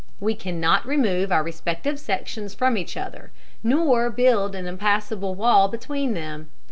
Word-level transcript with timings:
We 0.19 0.33
cannot 0.33 0.87
remove 0.87 1.31
our 1.31 1.43
respective 1.43 1.99
sections 1.99 2.55
from 2.55 2.75
each 2.75 2.97
other, 2.97 3.29
nor 3.61 4.09
build 4.09 4.55
an 4.55 4.65
impassable 4.65 5.35
wall 5.35 5.67
between 5.67 6.15
them. 6.15 6.49